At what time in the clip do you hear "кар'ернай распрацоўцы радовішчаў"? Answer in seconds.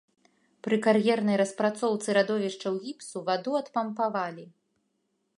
0.85-2.73